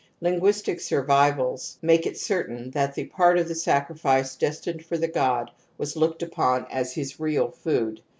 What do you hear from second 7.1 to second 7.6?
real